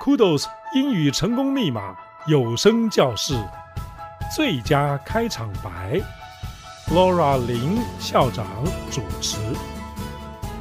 [0.00, 0.44] Kudos
[0.74, 1.96] 英语成功密码
[2.28, 3.34] 有声教室
[4.34, 6.00] 最佳开场白
[6.94, 8.46] ，Laura 林校长
[8.92, 9.36] 主持。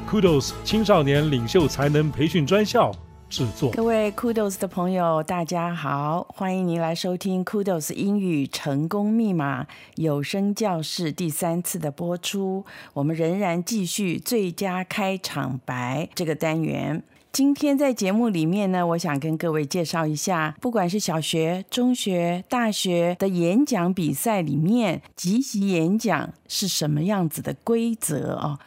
[0.09, 2.91] Kudos 青少年领袖才能培训专校
[3.29, 3.71] 制作。
[3.71, 12.65] 各位 Kudos 的朋友，大家好，欢迎您来收听 Kudos 英语成功密码有声教室第三次的播出。
[12.93, 17.03] 我们仍然继续最佳开场白这个单元。
[17.31, 28.59] 今天在节目里面呢，我想跟各位介绍一下，不管是小学、中学、大学的演讲比赛里面，即席演讲是什么样子的规则哦。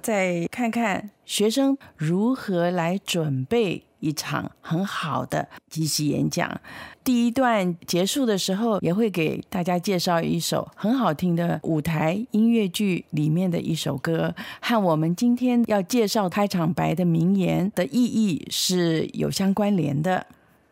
[0.00, 3.84] 再看看学生如何来准备。
[4.02, 6.60] 一场很好的即席演讲，
[7.04, 20.26] 第一段结束的时候，也会给大家介绍一首很好听的舞台音乐剧里面的一首歌，和我们今天要介绍开场白的名言的意义是有相关联的。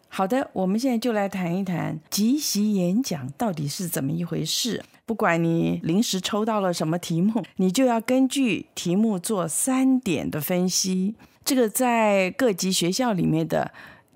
[0.08, 4.82] 好的，我们现在就来谈一谈即席演讲到底是怎么一回事。
[5.06, 11.14] 不管你临时抽到了什么题目，你就要根据题目做三点的分析。
[11.44, 13.72] 这个在各级学校里面的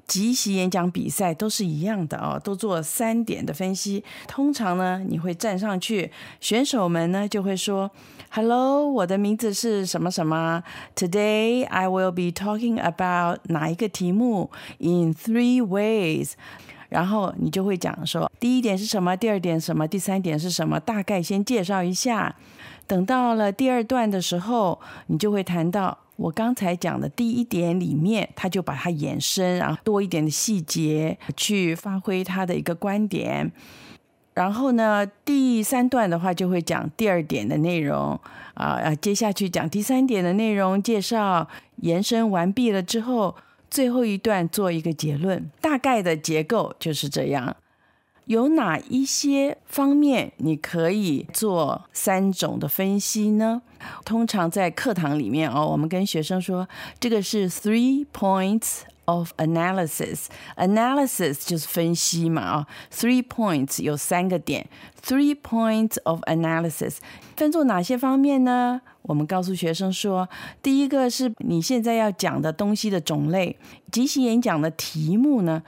[0.07, 4.05] 即席演讲比赛都是一样的哦，都做三点的分析。
[4.29, 7.91] 通常呢，你会站上去，选手们呢就会说
[8.31, 10.63] ：“Hello，我的名字是什么什么。
[10.95, 16.33] Today I will be talking about 哪一个题目 in three ways。”
[16.91, 22.37] 然后你就会讲说，第一点是什么，第二点什么，第三点是什么，大概先介绍一下。
[22.87, 26.04] 等到了第二段的时候，你就会谈到。
[26.17, 33.51] 我刚才讲的第一点里面，他就把它延伸，然后多一点的细节去发挥他的一个观点。
[34.35, 38.19] 然后呢，第三段的话就会讲第二点的内容
[38.55, 43.37] 啊，接下去讲第三点的内容介绍，延伸完毕了之后，
[43.71, 47.57] 最后一段做一个结论，大概的结构就是这样。
[48.27, 53.61] 有哪一些方面你可以做三种的分析呢？
[54.05, 56.67] 通常在课堂里面哦，我们跟学生说，
[56.99, 60.27] 这个是 three points of analysis。
[60.57, 64.67] analysis 就是分析嘛啊，three points 有三个点
[65.05, 66.97] ，three points of analysis
[67.37, 68.81] 分做哪些方面呢？
[69.03, 70.27] 我们告诉学生说，
[70.63, 73.59] 第一个是你现在要讲的东西的种类，
[73.93, 75.63] 即席演讲的题目呢，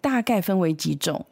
[0.00, 1.26] 大概分为几种。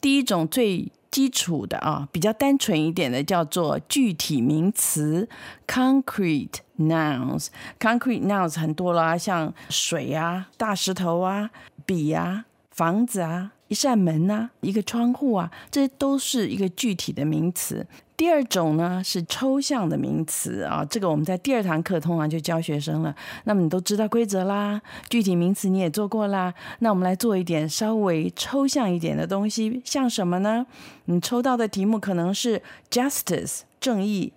[0.00, 5.28] 第一种最基础的啊，比较单纯一点的，叫做具体名词
[5.66, 7.48] （concrete nouns）。
[7.80, 11.50] concrete nouns 很多啦，像水啊、大石头啊、
[11.84, 13.52] 笔啊、房子啊。
[13.68, 17.86] 一扇门呐、啊，一个窗户啊，这都是一个具体的名词。
[18.18, 23.14] 第二种呢是抽象的名词啊，这个我们在第二堂课通常就教学生了。
[23.44, 26.52] 那么你都知道规则啦，具体名词你也做过啦。
[26.80, 30.66] 那我们来做一点稍微抽象一点的东西，像什么呢？
[31.04, 34.32] 你抽到的题目可能是 justice 正义，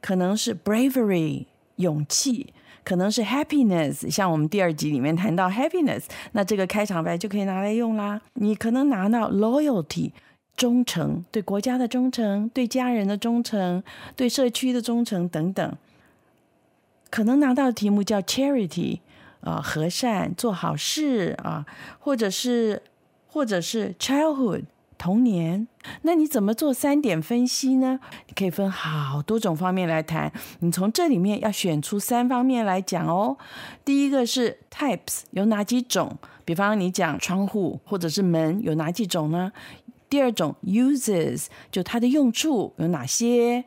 [0.00, 1.46] 可能是 bravery
[1.76, 2.54] 勇气。
[2.84, 6.02] 可能是 happiness，像我们第二集里面谈到 happiness，
[6.32, 8.20] 那这个开场白就可以拿来用啦。
[8.34, 10.12] 你可能拿到 loyalty，
[10.56, 13.82] 忠诚，对国家的忠诚，对家人的忠诚，
[14.14, 15.76] 对社区的忠诚等等。
[17.10, 19.00] 可能拿到的题目叫 charity，
[19.40, 21.64] 啊，和善，做好事啊，
[21.98, 22.82] 或者是
[23.28, 24.64] 或者是 childhood。
[24.96, 25.66] 童年，
[26.02, 27.98] 那你怎么做三点分析呢？
[28.28, 33.36] 你可以分好多种方面来谈，你从这里面要选出三方面来讲哦。
[33.84, 36.16] 第一个是 types，有哪几种？
[36.44, 39.52] 比方你讲窗户或者是门，有哪几种呢？
[40.14, 43.64] 第二种 uses，就它的用处有哪些？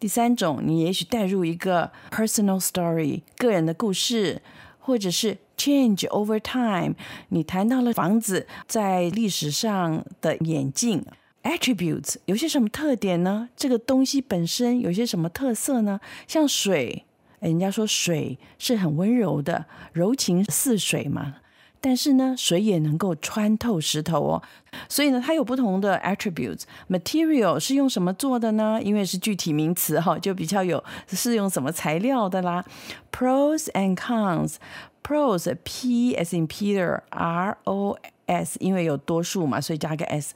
[0.00, 4.40] 第三种，你也许带入一个 personal story，个人的故事，
[4.78, 5.36] 或者是。
[5.58, 6.94] Change over time，
[7.30, 11.02] 你谈到了房子在历史上的演进
[11.42, 13.48] ，attributes 有些什么特点呢？
[13.56, 15.98] 这个东西本身有些什么特色呢？
[16.28, 17.06] 像水，
[17.40, 19.64] 人家说水是很温柔的，
[19.94, 21.36] 柔情似水嘛。
[21.80, 24.42] 但是呢，水也能够穿透石头哦。
[24.88, 26.62] 所以呢，它有不同的 attributes。
[26.88, 28.80] Material 是用什么做的呢？
[28.82, 32.64] 因为是具体名词哈，就比较有是用什么材料的啦。
[33.12, 34.56] Pros and cons。
[35.02, 37.96] pros p s in Peter r o
[38.26, 40.34] s，因为有多数嘛，所以加个 S。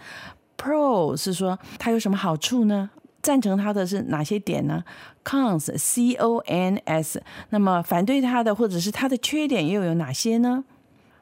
[0.56, 2.90] Pro 是说它有什么好处呢？
[3.20, 4.84] 赞成它的是哪些点呢
[5.24, 10.62] ？Cons, C O N S，那么反对它的或者是它的缺点又有哪些呢？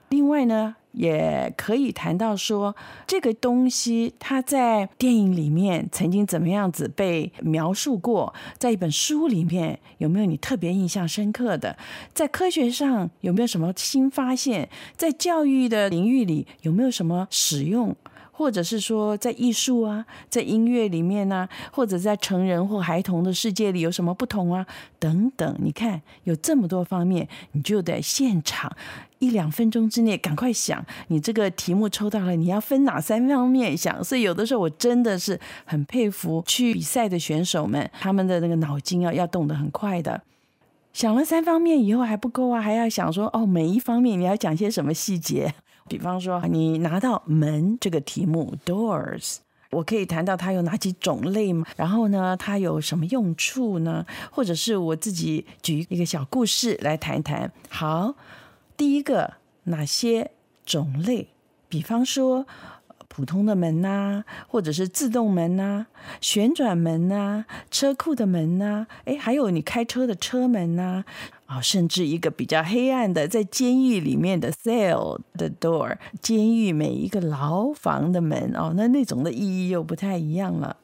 [0.09, 2.75] 另外呢，也可以谈到说
[3.07, 11.77] 这个东西它在电影里面曾经怎么样子被描述过，在一本书里面有没有你特别印象深刻的？
[12.15, 14.69] 在科学上有没有什么新发现？
[14.97, 17.95] 在教育的领域里有没有什么使用？
[18.39, 24.65] 或者是说，在艺术啊，在音乐里面呢、或者在成人或孩童的世界里有什么不同啊？
[25.01, 28.71] 等等，你看有这么多方面，你就得现场
[29.19, 34.05] 一两分钟之内赶快想，你这个题目抽到了，你要分哪三方面想？
[34.05, 40.23] 所以有的时候我真的是很佩服去比赛的选手们，他们的那个脑筋啊要动得很快的。
[40.99, 45.55] 想了三方面以后还不够啊，还要想说哦，每一方面你要讲些什么细节。
[45.87, 49.37] 比方说，你拿到门这个题目，doors，
[49.71, 51.65] 我可以谈到它有哪几种类吗？
[51.77, 54.05] 然后呢，它有什么用处呢？
[54.33, 57.53] 或者是我自己举一个小故事来谈谈。
[57.69, 58.17] 好，
[58.77, 60.33] 第一个，哪些
[60.67, 61.29] 种类？
[61.69, 62.45] 比方说。
[63.19, 65.87] 普通的门呐、或者是自动门呐、
[66.21, 71.05] 旋转门呐、车库的门呐、啊，哎，还有你开车的车门呐、
[71.47, 80.77] 啊，甚至一个比较黑暗的，在监狱里面的 cell 的 door，监狱每一个牢房的门哦，那那种的意义又不太一样了。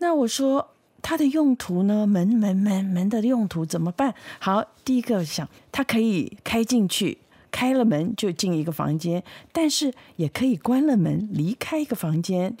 [0.00, 0.68] 那我说
[1.00, 2.06] 它的用途呢？
[2.06, 4.14] 门门门门的用途怎么办？
[4.38, 7.16] 好，第一个想它可以开进去。
[7.52, 9.22] 开了门就进一个房间，
[9.52, 12.56] 但是也可以关了门离开一个房间。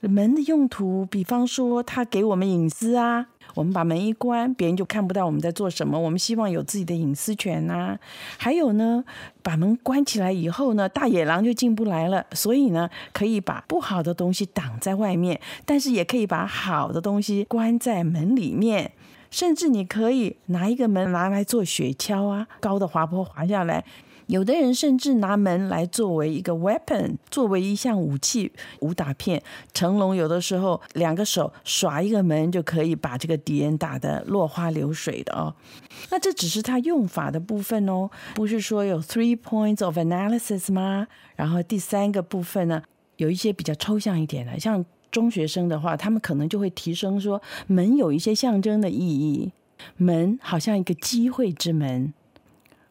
[0.00, 6.00] 门的用途，比方说它给我们隐私啊，我们把门一关，别人就看不到我们在做什么。
[6.00, 7.98] 我们希望有自己的隐私权呐。
[8.38, 9.04] 还有呢，
[9.42, 12.24] 把门关起来以后呢，大野狼就进不来了。
[12.32, 18.92] 所以呢，可以把不好的东西挡在外面，但是也可以把好的东西关在门里面。
[19.30, 23.84] 甚至你可以拿一个门拿来做雪橇啊，高的滑坡滑下来。
[24.30, 29.42] 有的人甚至拿门来作为一个 weapon，作为一项武器，武打片。
[29.74, 35.52] 成龙有的时候两个手耍一个门就可以把这个敌人打得落花流水的哦。
[36.10, 41.08] 那这只是他用法的部分哦，不是说有 three points of analysis 吗？
[41.34, 42.80] 然后第三个部分呢，
[43.16, 49.50] 有一些比较抽象一点的，像中学生的话，他们可能就会提升说，门有一些象征的意义，
[49.96, 52.14] 门好像一个机会之门。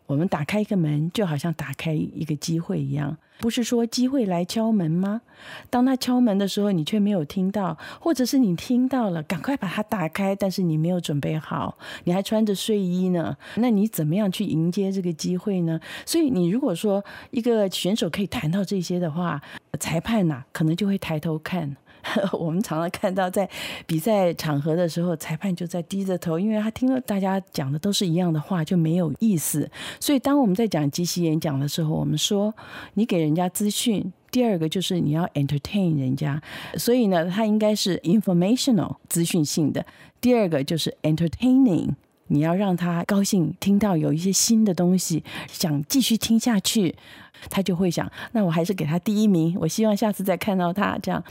[0.09, 3.15] 我们打开一个门，就好像打开一个机会一样。
[3.37, 5.21] 不是说机会来敲门吗？
[5.69, 13.37] 当他敲门的时候，你却没有听到，或者是你听到了，赶快把它打开，但是你没有准备好，你还穿着睡衣呢。
[13.57, 15.79] 那你怎么样去迎接这个机会呢？
[16.07, 19.39] 所以，你如果说一个选手可以谈到这些的话，
[19.79, 21.77] 裁判呐，可能就会抬头看。
[22.33, 23.49] 我们常常看到，在
[23.85, 29.69] 比赛场合的时候，裁判就在低着头，因为他听了大家讲的都是一样的话，就没有意思。
[29.99, 32.53] 所以，当我们在讲即席演讲的时候，我们说
[32.93, 36.41] 你给人家资讯，第二个就是你要 entertain 人家，
[36.75, 39.85] 所以呢，它应该是 informational 资讯性的。
[40.21, 41.93] 第二个就是 entertaining。
[42.29, 46.95] 你要让他高兴，听到有一些新的东西，想继续听下去，
[47.49, 49.55] 他就会想，那我还是给他第一名。
[49.59, 51.23] 我希望下次再看到他这样。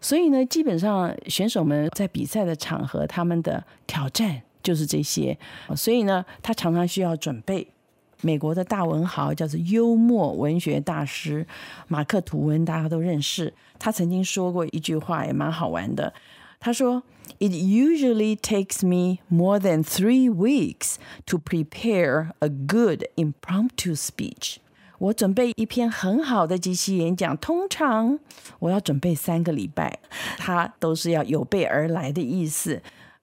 [0.00, 5.36] 所以呢，基本上选手们在比赛的场合，他们的挑战就是这些。
[5.76, 7.66] 所以呢，他常常需要准备。
[8.20, 11.46] 美国的大文豪叫做幽默文学大师
[11.88, 13.52] 马克吐温，大家都认识。
[13.78, 16.10] 他曾经说过一句话，也蛮好玩的。
[16.64, 17.02] 他说
[17.40, 20.94] ：“It usually takes me more than three weeks
[21.26, 24.56] to prepare a good impromptu speech。
[24.98, 28.18] 我准备一篇很好的即席演讲，通常
[28.60, 29.98] 我要准备三个礼拜。
[30.38, 32.80] 它都是要有备而来的意思。”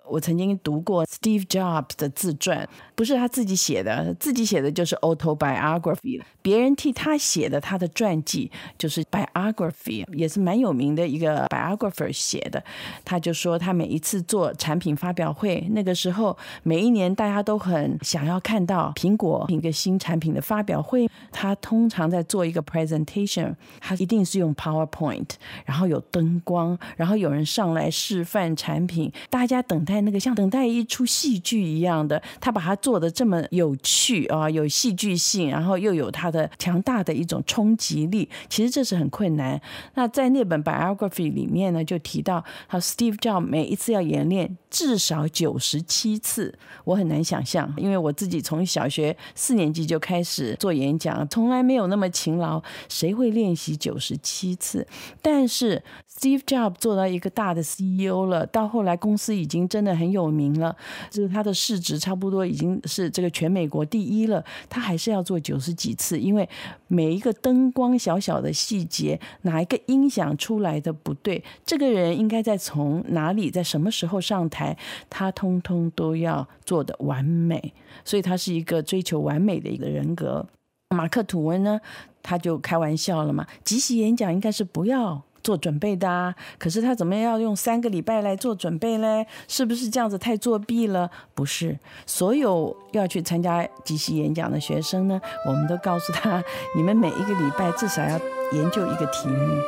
[0.07, 12.61] 我曾经读过 Steve Jobs 的自传，不是他自己写的，自己写的就是 autobiography，别人替他写的他的传记就是 biography，也是蛮有名的一个 biographer 写的。
[13.05, 25.29] 他就说他每一次做产品发表会，那个时候每一年大家都很想要看到苹果一个新产品的发表会，他通常在做一个 presentation，他一定是用 PowerPoint，
[25.63, 30.00] 然后有灯光，然后有人上来示范产品，大家等待。
[30.01, 38.27] 那个像等待一出戏剧一样的，他把它做的这么有趣啊，有戏剧性，然后又有他的强大的一种冲击力。
[38.49, 39.59] 其实这是很困难。
[39.95, 46.53] 那在那本 biography 里面呢，就提到他 Steve Job 每一次要演练至少九十七次，
[46.83, 54.87] 我很难想象，因为我自己从小学四年级就开始做演讲，从来没有那么勤劳，谁会练习九十七次？
[55.21, 60.75] 但是 Steve Job 做到一个大的 CEO 了，到后来公司已经真真的很有名了，
[61.09, 66.47] 就是他的市值差不多已经是这个全美国第一了，他还是要做九十几次，因为
[66.87, 74.77] 每一个灯光小小的细节，哪一个音响出来的不对，这个人应该在从哪里，在什么时候上台，
[75.09, 77.73] 他通通都要做得完美，
[78.05, 80.47] 所以他是一个追求完美的一个人格。
[80.95, 81.81] 马克吐温呢，
[82.21, 89.25] 他就开玩笑了嘛，即席演讲应该是不要做准备的啊，可是他怎么要用三个礼拜来做准备呢？
[89.47, 91.09] 是不是这样子太作弊了？
[91.33, 96.43] 不是，所有要去参加即席演讲的学生呢，我们都告诉他，
[96.75, 98.19] 你们每一个礼拜至少要
[98.51, 99.61] 研究一个题目。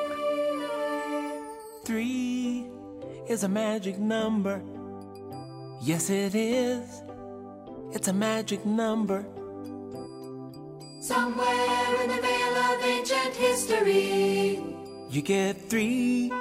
[1.85, 2.63] Three
[3.27, 4.61] is a magic number.
[5.81, 7.01] Yes, it is.
[7.91, 9.25] It's a magic number.
[11.01, 14.59] Somewhere in the veil of ancient history,
[15.15, 16.31] you get three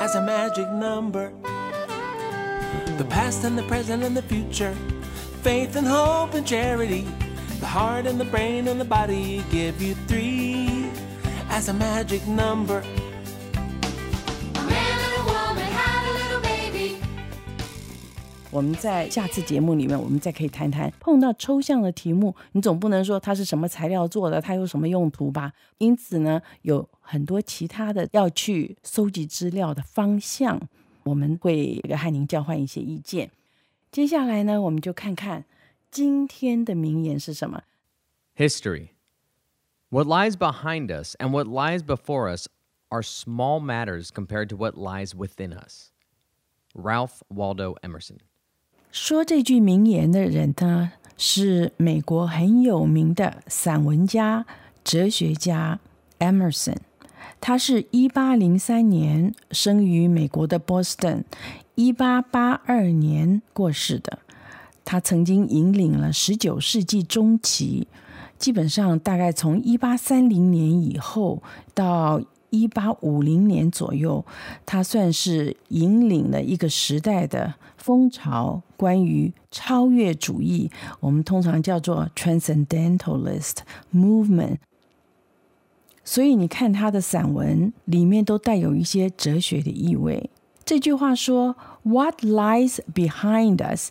[0.00, 1.32] as a magic number.
[2.96, 4.74] The past and the present and the future,
[5.42, 7.06] faith and hope and charity,
[7.58, 10.88] the heart and the brain and the body give you three
[11.50, 12.84] as a magic number.
[18.50, 25.52] 我们在下次节目里面，我们再可以谈谈碰到抽象的题目，你总不能说它是什么材料做的，它有什么用途吧？
[25.76, 30.58] 因此呢，有很多其他的要去搜集资料的方向，
[31.04, 33.30] 我们会和您交换一些意见。
[33.92, 35.44] 接下来呢，我们就看看
[35.90, 37.64] 今天的名言是什么
[38.36, 38.88] ？History.
[39.90, 42.46] What lies behind us and what lies before us
[42.88, 45.90] are small matters compared to what lies within us.
[46.74, 48.18] Ralph Waldo Emerson.
[48.90, 54.46] 说这句名言的人呢，是美国很有名的散文家、
[54.82, 55.78] 哲学家
[56.18, 56.76] Emerson。
[57.40, 61.24] 他是一八零三年生于美国的波士顿，
[61.74, 64.18] 一八八二年过世的。
[64.84, 67.86] 他曾经引领了十九世纪中期，
[68.38, 71.42] 基本上大概从一八三零年以后
[71.74, 74.24] 到一八五零年左右，
[74.64, 80.70] 他算是引领了一个时代的风潮，关于超越主义，
[81.00, 83.58] 我们通常叫做 Transcendentalist
[83.94, 84.58] Movement。
[86.04, 90.28] 所以你看他的散文里面都带有一些哲学的意味。
[90.64, 93.90] 这句话说：“What lies behind us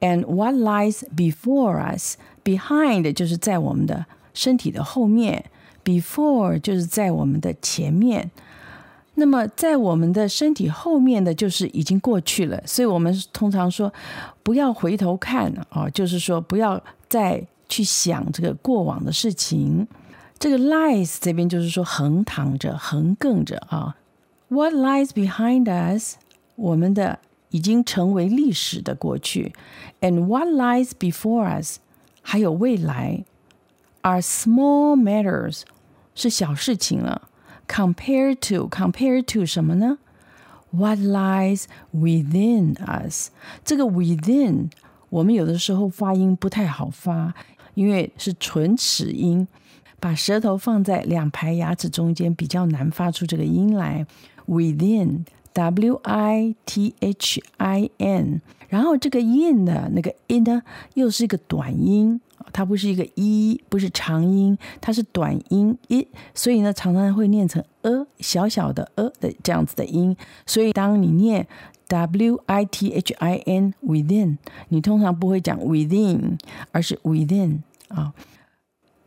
[0.00, 5.46] and what lies before us？” Behind 就是在我们的身体的后面。
[5.84, 8.30] Before 就是在我们的前面，
[9.16, 13.92] 那么在我们的身体后面的就是已经过去了，所以我们通常说
[14.42, 19.86] 不要回头看啊，就是说不要再去想这个过往的事情。
[20.38, 23.96] 这个 lies 这边就是说横躺着、横亘着啊。
[24.48, 26.16] What lies behind us？
[26.56, 29.54] 我们的已经成为历史的过去
[30.00, 31.78] ，and what lies before us？
[32.20, 33.24] 还有未来
[34.02, 35.62] ，are small matters。
[36.14, 37.28] 是小事情了。
[37.68, 39.98] compare to compare to 什么呢
[40.70, 43.28] ？what lies within us？
[43.64, 44.70] 这个 within
[45.10, 47.34] 我们有的时候发音不太好发，
[47.74, 49.46] 因为是唇齿音，
[50.00, 54.06] 把舌头放在两排牙齿中间，比较难发出这个音来。
[54.46, 58.42] within，W I T H I N。
[58.68, 60.62] 然后这个 in 的那个 in 呢，
[60.94, 62.20] 又是一个短音。
[62.54, 70.16] 它不是一个一，不是长音，它是短音一，所以呢，常常会念成呃，小小的呃的这样子的音。
[70.46, 71.44] 所以当你念
[71.88, 76.38] w i t h i n within，你通常不会讲 within，
[76.70, 77.58] 而是 within
[77.88, 78.14] 啊。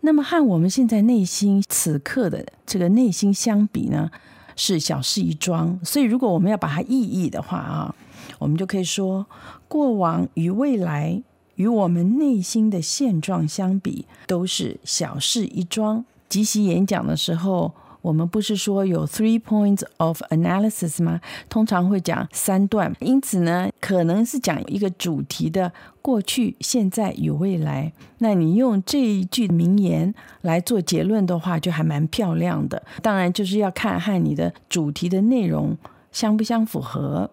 [0.01, 4.11] 那么和我们现在内心此刻的这个内心相比呢，
[4.57, 5.79] 是小事一桩。
[5.85, 7.95] 所以如果我们要把它意译的话啊，
[8.39, 9.25] 我们就可以说
[9.69, 11.23] 过往与未来。
[11.57, 16.03] 与我们内心的现状相比，都是小事一桩。
[16.27, 17.71] 即席演讲的时候，
[18.01, 21.21] 我们不是说有 three points of analysis 吗？
[21.49, 25.71] 通常会讲三段，因此呢，可能是讲一个主题的
[26.01, 27.91] 过去、现在与未来。
[28.19, 32.81] 那你用这一句名言来做结论的话，就还蛮漂亮的。
[33.01, 35.77] 当然，就是要看和你的主题的内容
[36.11, 37.31] 相不相符合。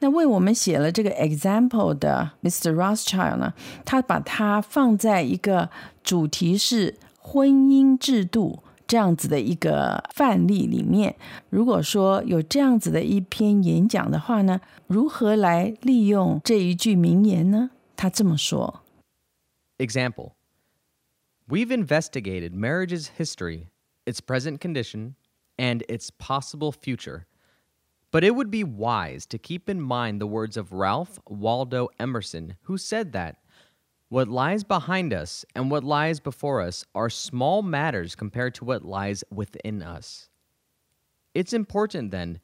[0.00, 2.72] 那为我们写了这个 example 的 Mr.
[2.72, 5.70] Rothschild 呢，他把它放在一个
[6.02, 11.16] 主题是婚姻制度这样子的一个范例里面。
[11.50, 17.70] 如果说有这样子的一篇演讲的话呢，如何来利用这一句名言呢？
[17.96, 18.82] 他这么说
[19.78, 20.32] ：Example,
[21.48, 23.66] we've investigated marriage's history,
[24.06, 25.14] its present condition,
[25.56, 27.24] and its possible future.
[28.10, 32.56] But it would be wise to keep in mind the words of Ralph Waldo Emerson,
[32.62, 33.36] who said that
[34.08, 38.84] what lies behind us and what lies before us are small matters compared to what
[38.84, 40.30] lies within us.
[41.34, 42.40] It's important, then,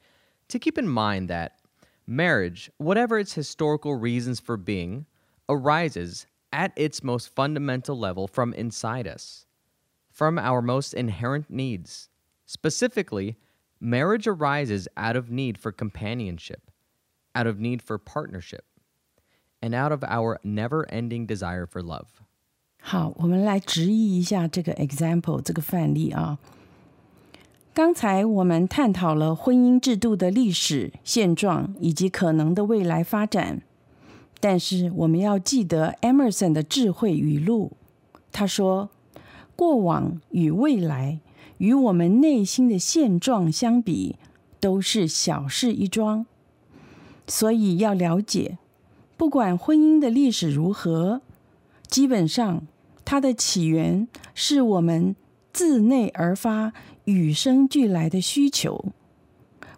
[0.49, 1.59] to keep in mind that
[2.07, 5.07] marriage, whatever its historical reasons for being,
[5.49, 9.47] arises at its most fundamental level from inside us,
[10.11, 12.11] from our most inherent needs.
[12.45, 13.39] Specifically,
[13.80, 16.72] marriage arises out of need for companionship,
[17.34, 18.66] out of need for partnership,
[19.62, 22.08] and out of our never ending desire for love.
[22.82, 26.40] 好，我们来直译一下这个 example 这个范例啊。
[27.74, 33.62] 刚才我们探讨了婚姻制度的历史现状以及可能的未来发展，
[34.42, 37.74] 但是我们要记得 Emerson 的智慧语录。
[38.32, 41.20] 他说：“过往与未来
[41.65, 44.17] 与我们内心的现状相比，
[44.61, 46.27] 都是小事一桩。
[47.27, 48.59] 所以要了解，
[49.17, 51.23] 不管婚姻的历史如何，
[51.89, 52.67] 基本上
[53.05, 55.17] 它的起源是我们
[55.53, 56.73] 自内而发。”
[57.05, 58.83] 与生俱来的需求，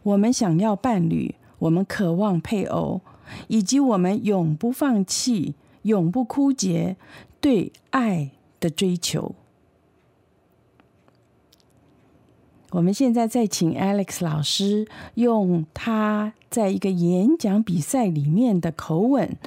[0.04, 3.00] 我们想要伴侣，我们渴望配偶，
[3.48, 6.96] 以及我们永不放弃、永不枯竭
[7.40, 9.34] 对爱的追求。
[12.75, 19.37] 我们现在再请 Alex 老师用他在一个演讲比赛里面的口吻，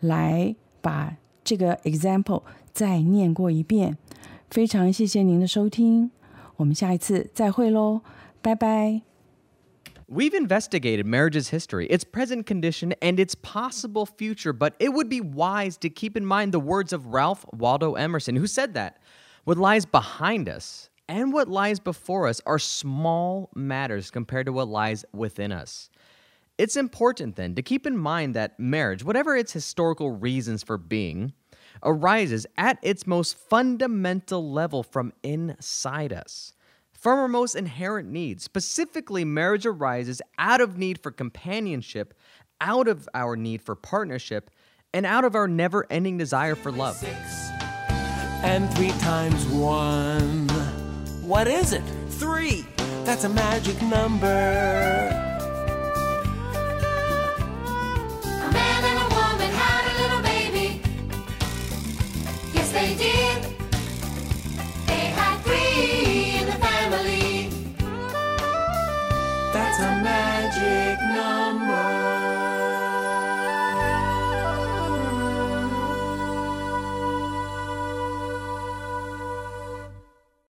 [0.00, 3.98] 来把这个 example 再念过一遍。
[4.50, 6.10] 非常谢谢您的收听。
[6.56, 8.00] 我们下一次再会喽，
[8.40, 9.02] 拜拜。
[10.08, 15.76] We've investigated marriage's history, its present condition, and its possible future, but it would be wise
[15.78, 18.98] to keep in mind the words of Ralph Waldo Emerson, who said that
[19.44, 24.67] what lies behind us and what lies before us are small matters compared to what
[24.67, 25.89] lies within us.
[26.57, 31.33] It's important then to keep in mind that marriage, whatever its historical reasons for being,
[31.83, 36.53] arises at its most fundamental level from inside us.
[36.93, 38.43] From our most inherent needs.
[38.43, 42.15] Specifically, marriage arises out of need for companionship,
[42.61, 44.49] out of our need for partnership,
[44.93, 46.95] and out of our never ending desire for love.
[46.95, 47.51] Six
[48.45, 50.54] and three times one.
[51.25, 51.81] What is it?
[52.09, 52.67] Three.
[53.03, 55.24] That's a magic number.